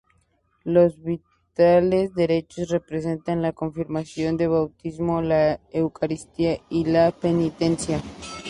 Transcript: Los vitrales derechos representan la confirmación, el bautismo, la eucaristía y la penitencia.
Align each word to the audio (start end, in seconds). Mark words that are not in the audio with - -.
Los 0.63 0.99
vitrales 1.03 2.15
derechos 2.15 2.69
representan 2.69 3.43
la 3.43 3.51
confirmación, 3.53 4.37
el 4.41 4.49
bautismo, 4.49 5.21
la 5.21 5.59
eucaristía 5.73 6.57
y 6.71 6.85
la 6.85 7.11
penitencia. 7.11 8.01